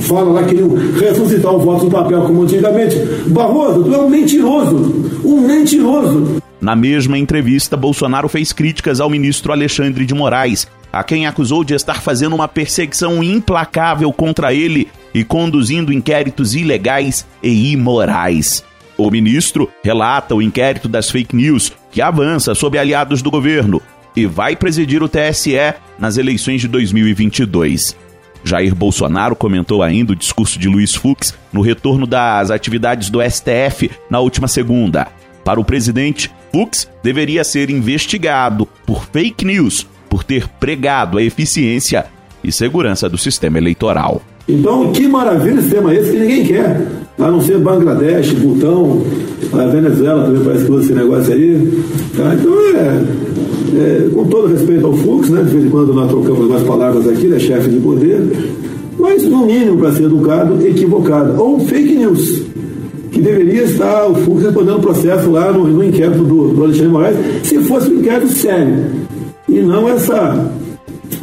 fala 0.00 0.32
lá 0.32 0.42
que 0.42 0.56
ressuscitar 1.00 1.54
o 1.54 1.60
voto 1.60 1.84
no 1.84 1.90
papel 1.92 2.22
como 2.22 2.42
antigamente. 2.42 2.96
Barroso, 3.28 3.84
tu 3.84 3.94
é 3.94 3.98
um 3.98 4.10
mentiroso. 4.10 4.94
Um 5.24 5.40
mentiroso. 5.42 6.42
Na 6.60 6.74
mesma 6.74 7.16
entrevista, 7.16 7.76
Bolsonaro 7.76 8.28
fez 8.28 8.52
críticas 8.52 9.00
ao 9.00 9.08
ministro 9.08 9.52
Alexandre 9.52 10.04
de 10.04 10.14
Moraes, 10.14 10.66
a 10.98 11.04
quem 11.04 11.26
acusou 11.26 11.62
de 11.62 11.74
estar 11.74 12.00
fazendo 12.00 12.34
uma 12.34 12.48
perseguição 12.48 13.22
implacável 13.22 14.10
contra 14.12 14.54
ele 14.54 14.88
e 15.12 15.22
conduzindo 15.22 15.92
inquéritos 15.92 16.54
ilegais 16.54 17.26
e 17.42 17.72
imorais. 17.72 18.64
O 18.96 19.10
ministro 19.10 19.70
relata 19.84 20.34
o 20.34 20.40
inquérito 20.40 20.88
das 20.88 21.10
fake 21.10 21.36
news 21.36 21.70
que 21.90 22.00
avança 22.00 22.54
sob 22.54 22.78
aliados 22.78 23.20
do 23.20 23.30
governo 23.30 23.82
e 24.16 24.24
vai 24.24 24.56
presidir 24.56 25.02
o 25.02 25.08
TSE 25.08 25.74
nas 25.98 26.16
eleições 26.16 26.62
de 26.62 26.68
2022. 26.68 27.94
Jair 28.42 28.74
Bolsonaro 28.74 29.36
comentou 29.36 29.82
ainda 29.82 30.12
o 30.12 30.16
discurso 30.16 30.58
de 30.58 30.66
Luiz 30.66 30.94
Fux 30.94 31.34
no 31.52 31.60
retorno 31.60 32.06
das 32.06 32.50
atividades 32.50 33.10
do 33.10 33.20
STF 33.20 33.90
na 34.08 34.20
última 34.20 34.48
segunda. 34.48 35.08
Para 35.44 35.60
o 35.60 35.64
presidente, 35.64 36.30
Fux 36.50 36.88
deveria 37.02 37.44
ser 37.44 37.68
investigado 37.68 38.66
por 38.86 39.04
fake 39.04 39.44
news 39.44 39.86
por 40.08 40.24
ter 40.24 40.48
pregado 40.60 41.18
a 41.18 41.22
eficiência 41.22 42.06
e 42.42 42.52
segurança 42.52 43.08
do 43.08 43.18
sistema 43.18 43.58
eleitoral. 43.58 44.22
Então, 44.48 44.92
que 44.92 45.08
maravilha 45.08 45.58
esse 45.58 45.70
tema 45.70 45.92
esse 45.92 46.12
que 46.12 46.18
ninguém 46.18 46.44
quer. 46.44 46.86
A 47.18 47.30
não 47.30 47.40
ser 47.40 47.58
Bangladesh, 47.58 48.32
Butão, 48.34 49.02
a 49.52 49.66
Venezuela 49.66 50.24
também 50.24 50.44
parece 50.44 50.66
que 50.66 50.70
usa 50.70 50.84
esse 50.84 50.92
negócio 50.92 51.32
aí. 51.32 51.84
Tá? 52.16 52.34
Então, 52.34 52.52
é, 52.76 53.02
é, 53.78 54.08
com 54.14 54.24
todo 54.26 54.46
respeito 54.48 54.86
ao 54.86 54.92
Fux, 54.92 55.30
né? 55.30 55.42
de 55.42 55.50
vez 55.50 55.64
em 55.64 55.70
quando 55.70 55.94
nós 55.94 56.08
trocamos 56.08 56.40
algumas 56.42 56.62
palavras 56.62 57.08
aqui, 57.08 57.24
ele 57.24 57.36
é 57.36 57.38
chefe 57.38 57.70
de 57.70 57.80
poder, 57.80 58.20
mas 58.98 59.24
no 59.24 59.46
mínimo, 59.46 59.78
para 59.78 59.92
ser 59.92 60.04
educado, 60.04 60.64
equivocado. 60.64 61.40
Ou 61.40 61.58
fake 61.60 61.96
news, 61.96 62.42
que 63.10 63.20
deveria 63.20 63.64
estar 63.64 64.06
o 64.06 64.14
Fux 64.14 64.42
respondendo 64.42 64.76
o 64.76 64.80
processo 64.80 65.30
lá 65.30 65.50
no, 65.50 65.66
no 65.66 65.82
inquérito 65.82 66.22
do, 66.22 66.48
do 66.48 66.64
Alexandre 66.64 66.88
Moraes, 66.88 67.16
se 67.42 67.58
fosse 67.60 67.90
um 67.90 67.98
inquérito 67.98 68.28
sério 68.28 69.05
e 69.48 69.60
não 69.60 69.88
essa, 69.88 70.52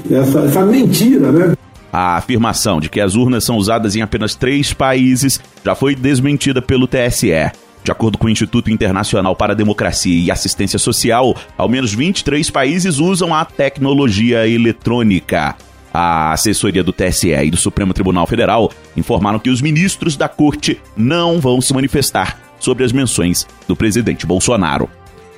essa, 0.09 0.39
essa 0.39 0.65
mentira, 0.65 1.31
né? 1.31 1.55
A 1.91 2.17
afirmação 2.17 2.79
de 2.79 2.89
que 2.89 2.99
as 2.99 3.15
urnas 3.15 3.43
são 3.43 3.57
usadas 3.57 3.95
em 3.95 4.01
apenas 4.01 4.33
três 4.33 4.73
países 4.73 5.39
já 5.63 5.75
foi 5.75 5.95
desmentida 5.95 6.61
pelo 6.61 6.87
TSE. 6.87 7.51
De 7.83 7.91
acordo 7.91 8.17
com 8.17 8.27
o 8.27 8.29
Instituto 8.29 8.71
Internacional 8.71 9.35
para 9.35 9.51
a 9.51 9.55
Democracia 9.55 10.17
e 10.17 10.31
Assistência 10.31 10.79
Social, 10.79 11.35
ao 11.57 11.67
menos 11.67 11.93
23 11.93 12.49
países 12.49 12.97
usam 12.97 13.35
a 13.35 13.43
tecnologia 13.43 14.47
eletrônica. 14.47 15.55
A 15.93 16.31
assessoria 16.31 16.83
do 16.83 16.91
TSE 16.91 17.29
e 17.29 17.51
do 17.51 17.57
Supremo 17.57 17.93
Tribunal 17.93 18.25
Federal 18.25 18.71
informaram 18.97 19.37
que 19.37 19.49
os 19.49 19.61
ministros 19.61 20.15
da 20.15 20.27
corte 20.27 20.81
não 20.97 21.39
vão 21.39 21.61
se 21.61 21.73
manifestar 21.73 22.39
sobre 22.59 22.83
as 22.83 22.91
menções 22.91 23.45
do 23.67 23.75
presidente 23.75 24.25
Bolsonaro. 24.25 24.89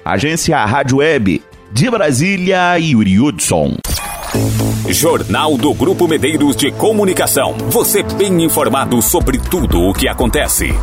Agência 0.06 0.64
Rádio 0.64 0.98
Web 0.98 1.42
de 1.76 1.90
Brasília, 1.90 2.78
Yuri 2.78 3.20
Hudson. 3.20 3.76
Jornal 4.88 5.58
do 5.58 5.74
Grupo 5.74 6.08
Medeiros 6.08 6.56
de 6.56 6.72
Comunicação. 6.72 7.54
Você 7.70 8.02
bem 8.02 8.46
informado 8.46 9.02
sobre 9.02 9.38
tudo 9.38 9.82
o 9.82 9.94
que 9.94 10.08
acontece. 10.08 10.74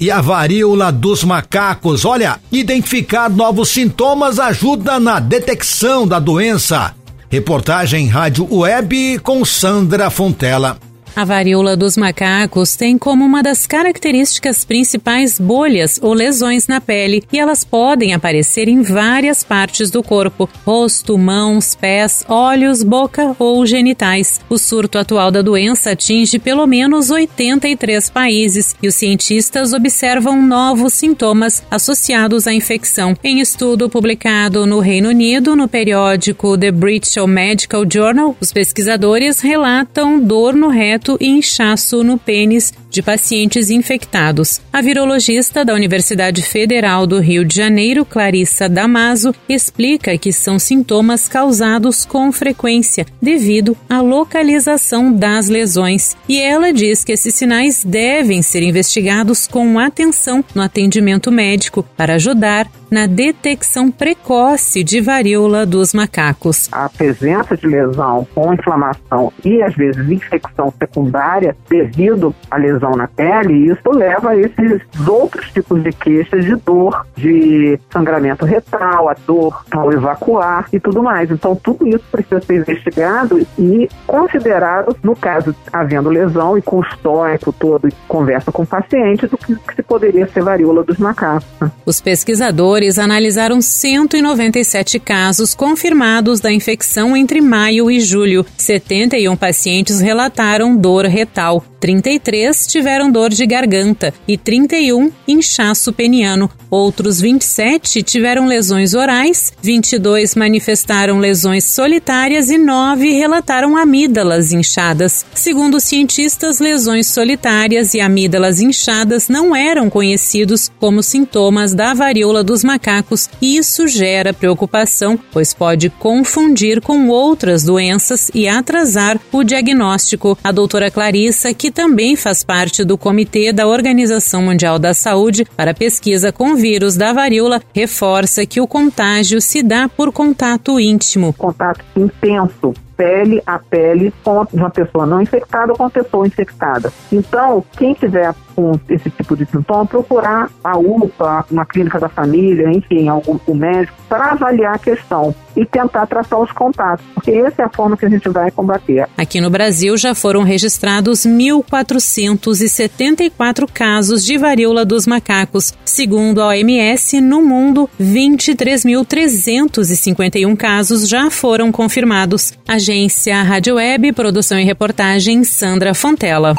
E 0.00 0.10
a 0.10 0.22
varíola 0.22 0.90
dos 0.90 1.24
macacos. 1.24 2.06
Olha, 2.06 2.40
identificar 2.50 3.28
novos 3.28 3.68
sintomas 3.68 4.38
ajuda 4.38 4.98
na 4.98 5.20
detecção 5.20 6.08
da 6.08 6.18
doença. 6.18 6.94
Reportagem 7.28 8.08
Rádio 8.08 8.48
Web 8.50 9.18
com 9.18 9.44
Sandra 9.44 10.08
Fontela. 10.08 10.78
A 11.16 11.24
varíola 11.24 11.78
dos 11.78 11.96
macacos 11.96 12.76
tem 12.76 12.98
como 12.98 13.24
uma 13.24 13.42
das 13.42 13.66
características 13.66 14.66
principais 14.66 15.40
bolhas 15.40 15.98
ou 16.02 16.12
lesões 16.12 16.66
na 16.66 16.78
pele 16.78 17.24
e 17.32 17.38
elas 17.38 17.64
podem 17.64 18.12
aparecer 18.12 18.68
em 18.68 18.82
várias 18.82 19.42
partes 19.42 19.90
do 19.90 20.02
corpo: 20.02 20.46
rosto, 20.66 21.16
mãos, 21.16 21.74
pés, 21.74 22.22
olhos, 22.28 22.82
boca 22.82 23.34
ou 23.38 23.64
genitais. 23.64 24.42
O 24.50 24.58
surto 24.58 24.98
atual 24.98 25.30
da 25.30 25.40
doença 25.40 25.92
atinge 25.92 26.38
pelo 26.38 26.66
menos 26.66 27.08
83 27.08 28.10
países 28.10 28.76
e 28.82 28.86
os 28.86 28.94
cientistas 28.94 29.72
observam 29.72 30.42
novos 30.42 30.92
sintomas 30.92 31.62
associados 31.70 32.46
à 32.46 32.52
infecção. 32.52 33.16
Em 33.24 33.40
estudo 33.40 33.88
publicado 33.88 34.66
no 34.66 34.80
Reino 34.80 35.08
Unido 35.08 35.56
no 35.56 35.66
periódico 35.66 36.58
The 36.58 36.70
British 36.70 37.16
Medical 37.26 37.86
Journal, 37.90 38.36
os 38.38 38.52
pesquisadores 38.52 39.40
relatam 39.40 40.20
dor 40.20 40.54
no 40.54 40.68
reto 40.68 41.05
e 41.20 41.28
inchaço 41.28 42.02
no 42.02 42.18
pênis 42.18 42.72
de 42.90 43.02
pacientes 43.02 43.70
infectados. 43.70 44.60
A 44.72 44.80
virologista 44.80 45.64
da 45.64 45.74
Universidade 45.74 46.42
Federal 46.42 47.06
do 47.06 47.20
Rio 47.20 47.44
de 47.44 47.54
Janeiro, 47.54 48.04
Clarissa 48.04 48.68
Damaso, 48.68 49.34
explica 49.48 50.16
que 50.16 50.32
são 50.32 50.58
sintomas 50.58 51.28
causados 51.28 52.04
com 52.06 52.32
frequência 52.32 53.06
devido 53.20 53.76
à 53.88 54.00
localização 54.00 55.12
das 55.12 55.48
lesões. 55.48 56.16
E 56.28 56.40
ela 56.40 56.72
diz 56.72 57.04
que 57.04 57.12
esses 57.12 57.34
sinais 57.34 57.84
devem 57.84 58.40
ser 58.40 58.62
investigados 58.62 59.46
com 59.46 59.78
atenção 59.78 60.42
no 60.54 60.62
atendimento 60.62 61.30
médico 61.30 61.84
para 61.96 62.14
ajudar 62.14 62.66
na 62.90 63.06
detecção 63.06 63.90
precoce 63.90 64.84
de 64.84 65.00
varíola 65.00 65.66
dos 65.66 65.92
macacos. 65.92 66.68
A 66.72 66.88
presença 66.88 67.56
de 67.56 67.66
lesão 67.66 68.26
com 68.34 68.54
inflamação 68.54 69.32
e 69.44 69.62
às 69.62 69.74
vezes 69.74 70.08
infecção 70.08 70.72
secundária 70.78 71.56
devido 71.68 72.34
à 72.50 72.56
lesão 72.56 72.92
na 72.92 73.08
pele, 73.08 73.70
isso 73.70 73.90
leva 73.90 74.30
a 74.30 74.36
esses 74.36 74.82
outros 75.06 75.50
tipos 75.52 75.82
de 75.82 75.92
queixas 75.92 76.44
de 76.44 76.54
dor, 76.56 77.06
de 77.16 77.78
sangramento 77.92 78.44
retal, 78.44 79.08
a 79.08 79.16
dor 79.26 79.64
ao 79.70 79.92
evacuar 79.92 80.68
e 80.72 80.78
tudo 80.78 81.02
mais. 81.02 81.30
Então 81.30 81.56
tudo 81.56 81.86
isso 81.86 82.04
precisa 82.10 82.40
ser 82.40 82.56
investigado 82.56 83.44
e 83.58 83.88
considerado 84.06 84.96
no 85.02 85.16
caso 85.16 85.54
havendo 85.72 86.08
lesão 86.08 86.56
e 86.56 86.62
com 86.62 86.78
o 86.78 86.82
histórico 86.82 87.52
todo 87.52 87.88
e 87.88 87.92
conversa 88.06 88.52
com 88.52 88.62
o 88.62 88.66
paciente 88.66 89.26
do 89.26 89.36
que, 89.36 89.54
que 89.54 89.74
se 89.74 89.82
poderia 89.82 90.26
ser 90.28 90.42
varíola 90.42 90.82
dos 90.82 90.98
macacos. 90.98 91.46
Os 91.84 92.00
pesquisadores 92.00 92.75
analisaram 92.98 93.60
197 93.60 94.98
casos 94.98 95.54
confirmados 95.54 96.40
da 96.40 96.52
infecção 96.52 97.16
entre 97.16 97.40
maio 97.40 97.90
e 97.90 98.00
julho. 98.00 98.44
71 98.56 99.34
pacientes 99.36 100.00
relataram 100.00 100.76
dor 100.76 101.06
retal, 101.06 101.64
33 101.80 102.66
tiveram 102.66 103.10
dor 103.10 103.30
de 103.30 103.46
garganta 103.46 104.12
e 104.26 104.36
31 104.36 105.10
inchaço 105.28 105.92
peniano. 105.92 106.50
Outros 106.70 107.20
27 107.20 108.02
tiveram 108.02 108.46
lesões 108.46 108.92
orais, 108.92 109.52
22 109.62 110.34
manifestaram 110.34 111.18
lesões 111.18 111.64
solitárias 111.64 112.50
e 112.50 112.58
9 112.58 113.12
relataram 113.12 113.76
amígdalas 113.76 114.52
inchadas. 114.52 115.24
Segundo 115.32 115.76
os 115.76 115.84
cientistas, 115.84 116.58
lesões 116.58 117.06
solitárias 117.06 117.94
e 117.94 118.00
amígdalas 118.00 118.60
inchadas 118.60 119.28
não 119.28 119.54
eram 119.54 119.88
conhecidos 119.88 120.70
como 120.80 121.02
sintomas 121.02 121.72
da 121.72 121.94
varíola 121.94 122.42
dos 122.42 122.64
macacos 122.66 123.30
e 123.40 123.56
isso 123.56 123.86
gera 123.88 124.34
preocupação, 124.34 125.18
pois 125.32 125.54
pode 125.54 125.88
confundir 125.88 126.80
com 126.82 127.08
outras 127.08 127.62
doenças 127.64 128.30
e 128.34 128.48
atrasar 128.48 129.18
o 129.32 129.42
diagnóstico. 129.42 130.36
A 130.42 130.52
doutora 130.52 130.90
Clarissa, 130.90 131.54
que 131.54 131.70
também 131.70 132.16
faz 132.16 132.44
parte 132.44 132.84
do 132.84 132.98
comitê 132.98 133.52
da 133.52 133.66
Organização 133.66 134.42
Mundial 134.42 134.78
da 134.78 134.92
Saúde 134.92 135.46
para 135.56 135.72
pesquisa 135.72 136.32
com 136.32 136.56
vírus 136.56 136.96
da 136.96 137.12
varíola, 137.12 137.62
reforça 137.74 138.44
que 138.44 138.60
o 138.60 138.66
contágio 138.66 139.40
se 139.40 139.62
dá 139.62 139.88
por 139.88 140.12
contato 140.12 140.78
íntimo. 140.80 141.32
Contato 141.32 141.84
intenso 141.96 142.74
pele 142.96 143.42
a 143.46 143.58
pele 143.58 144.12
com 144.24 144.46
uma 144.52 144.70
pessoa 144.70 145.06
não 145.06 145.20
infectada 145.20 145.72
ou 145.72 145.76
com 145.76 145.84
uma 145.84 145.90
pessoa 145.90 146.26
infectada. 146.26 146.92
Então, 147.12 147.64
quem 147.76 147.94
tiver 147.94 148.34
com 148.54 148.72
esse 148.88 149.10
tipo 149.10 149.36
de 149.36 149.44
sintoma, 149.44 149.86
procurar 149.86 150.50
a 150.64 150.78
UPA, 150.78 151.44
uma 151.50 151.66
clínica 151.66 152.00
da 152.00 152.08
família, 152.08 152.70
enfim, 152.70 153.08
algum 153.08 153.38
o 153.46 153.54
médico, 153.54 153.96
para 154.08 154.32
avaliar 154.32 154.74
a 154.74 154.78
questão 154.78 155.34
e 155.56 155.64
tentar 155.64 156.04
traçar 156.06 156.40
os 156.40 156.50
contatos, 156.52 157.04
porque 157.14 157.30
essa 157.30 157.62
é 157.62 157.64
a 157.64 157.68
forma 157.68 157.96
que 157.96 158.04
a 158.04 158.08
gente 158.08 158.28
vai 158.28 158.50
combater. 158.50 159.08
Aqui 159.16 159.40
no 159.40 159.48
Brasil 159.48 159.96
já 159.96 160.12
foram 160.14 160.42
registrados 160.42 161.20
1.474 161.20 163.68
casos 163.72 164.24
de 164.24 164.36
varíola 164.36 164.84
dos 164.84 165.06
macacos. 165.06 165.72
Segundo 165.84 166.42
a 166.42 166.48
OMS, 166.48 167.20
no 167.20 167.40
mundo, 167.42 167.88
23.351 168.00 170.56
casos 170.56 171.08
já 171.08 171.30
foram 171.30 171.70
confirmados. 171.72 172.52
Agência 172.68 173.40
Rádio 173.42 173.76
Web, 173.76 174.12
produção 174.12 174.58
e 174.58 174.64
reportagem 174.64 175.44
Sandra 175.44 175.94
Fontela. 175.94 176.56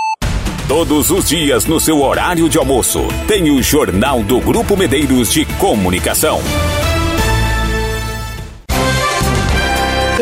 Todos 0.68 1.12
os 1.12 1.30
dias 1.30 1.66
no 1.66 1.80
seu 1.80 2.02
horário 2.02 2.50
de 2.50 2.58
almoço, 2.58 3.08
tem 3.26 3.50
o 3.50 3.64
Jornal 3.64 4.22
do 4.22 4.42
Grupo 4.42 4.76
Medeiros 4.76 5.32
de 5.32 5.46
Comunicação. 5.46 6.42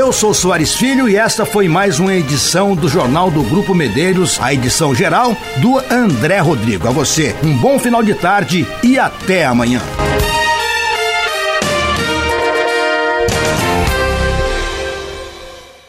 Eu 0.05 0.13
sou 0.13 0.35
Soares 0.35 0.75
Filho 0.75 1.09
e 1.09 1.15
esta 1.15 1.47
foi 1.47 1.67
mais 1.67 1.99
uma 1.99 2.13
edição 2.13 2.75
do 2.75 2.87
Jornal 2.87 3.31
do 3.31 3.41
Grupo 3.41 3.73
Medeiros, 3.73 4.39
a 4.39 4.53
edição 4.53 4.93
geral 4.93 5.35
do 5.57 5.79
André 5.91 6.37
Rodrigo. 6.37 6.87
A 6.87 6.91
você, 6.91 7.35
um 7.41 7.57
bom 7.57 7.79
final 7.79 8.03
de 8.03 8.13
tarde 8.13 8.67
e 8.83 8.99
até 8.99 9.47
amanhã. 9.47 9.81